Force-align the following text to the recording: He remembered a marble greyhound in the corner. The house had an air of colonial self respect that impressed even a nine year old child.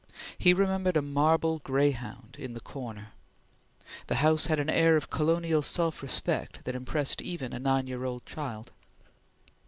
He 0.35 0.51
remembered 0.55 0.97
a 0.97 1.01
marble 1.03 1.59
greyhound 1.59 2.35
in 2.39 2.55
the 2.55 2.59
corner. 2.59 3.09
The 4.07 4.15
house 4.15 4.47
had 4.47 4.59
an 4.59 4.67
air 4.67 4.97
of 4.97 5.11
colonial 5.11 5.61
self 5.61 6.01
respect 6.01 6.65
that 6.65 6.73
impressed 6.73 7.21
even 7.21 7.53
a 7.53 7.59
nine 7.59 7.85
year 7.85 8.03
old 8.03 8.25
child. 8.25 8.71